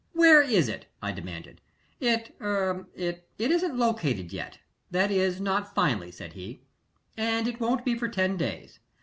[0.13, 1.61] "Where is it?" I demanded.
[1.99, 4.57] "It er it isn't located yet
[4.89, 6.63] that is, not finally," said he.
[7.15, 8.79] "And it won't be for ten days.